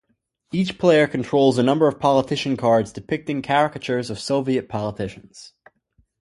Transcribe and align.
Each 0.51 0.79
player 0.79 1.05
controls 1.05 1.59
a 1.59 1.63
number 1.63 1.87
of 1.87 1.99
politician 1.99 2.57
cards 2.57 2.91
depicting 2.91 3.43
caricatures 3.43 4.09
of 4.09 4.17
Soviet 4.17 4.67
politicians. 4.67 5.53